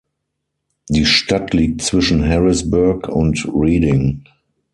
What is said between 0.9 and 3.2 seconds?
Stadt liegt zwischen Harrisburg